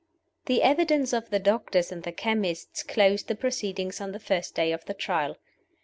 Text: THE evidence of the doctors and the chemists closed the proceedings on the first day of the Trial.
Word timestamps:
THE 0.47 0.63
evidence 0.63 1.13
of 1.13 1.29
the 1.29 1.37
doctors 1.37 1.91
and 1.91 2.01
the 2.01 2.11
chemists 2.11 2.81
closed 2.81 3.27
the 3.27 3.35
proceedings 3.35 4.01
on 4.01 4.13
the 4.13 4.19
first 4.19 4.55
day 4.55 4.71
of 4.71 4.83
the 4.85 4.95
Trial. 4.95 5.37